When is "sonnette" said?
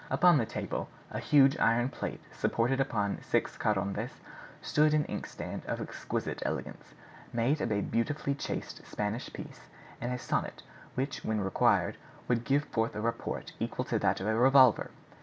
10.17-10.63